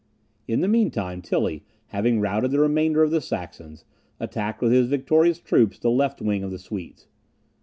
[0.47, 3.85] In the mean time, Tilly, having routed the remainder of the Saxons,
[4.19, 7.05] attacked with his victorious troops the left wing of the Swedes.